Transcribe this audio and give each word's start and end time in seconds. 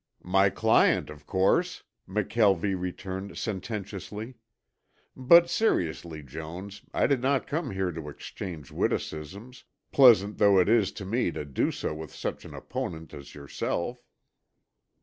"My 0.23 0.49
client, 0.49 1.11
of 1.11 1.27
course," 1.27 1.83
McKelvie 2.09 2.75
returned 2.75 3.37
sententiously. 3.37 4.33
"But, 5.15 5.47
seriously, 5.47 6.23
Jones, 6.23 6.81
I 6.91 7.05
did 7.05 7.21
not 7.21 7.45
come 7.45 7.69
here 7.69 7.91
to 7.91 8.09
exchange 8.09 8.71
witticisms, 8.71 9.63
pleasant 9.91 10.39
though 10.39 10.57
it 10.57 10.69
is 10.69 10.91
to 10.93 11.05
me 11.05 11.29
to 11.33 11.45
do 11.45 11.69
so 11.69 11.93
with 11.93 12.11
such 12.15 12.45
an 12.45 12.55
opponent 12.55 13.13
as 13.13 13.35
yourself." 13.35 14.03